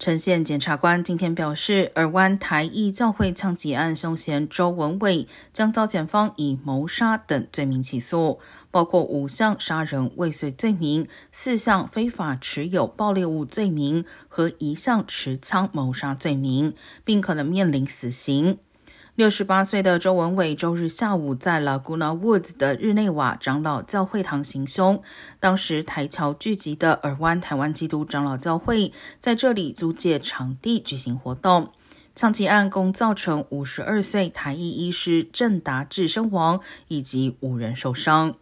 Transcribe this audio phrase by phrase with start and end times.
[0.00, 8.40] 陈县检察官今天表示，尔湾台裔教会枪击案凶嫌周文伟将遭检方以谋杀等罪名起诉，
[8.70, 16.74] 包括五项杀人未遂罪名、四项非法持有爆裂物罪名和一项持枪谋杀罪名，
[17.04, 18.56] 并可能面临死刑。
[19.16, 25.02] 六十八岁的周文伟周日下午在 Laguna Woods 的日内瓦长老教会堂行凶。
[25.38, 31.70] 当时台侨聚集的尔湾台湾基督长老教会在这里租借场地举行活动。
[32.14, 38.34] 枪击案共造成五十二岁台裔医师郑达志身亡，以及五人受伤。